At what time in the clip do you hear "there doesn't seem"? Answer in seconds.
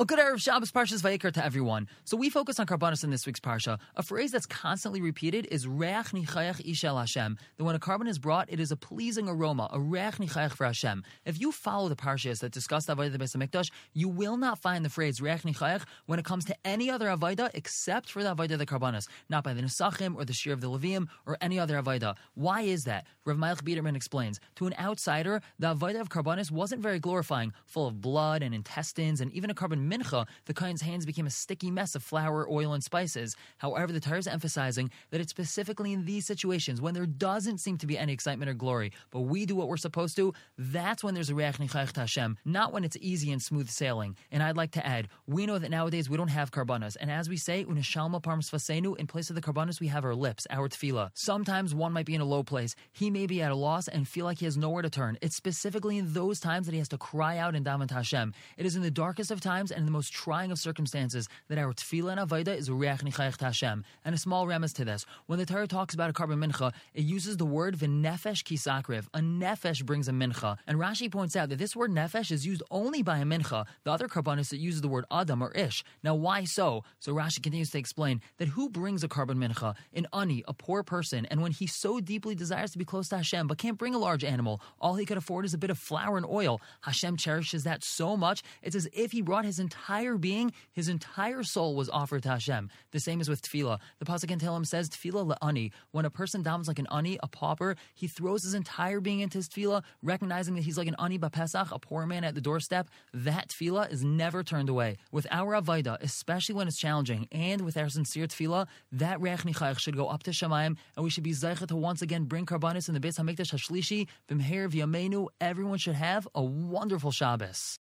36.94-37.78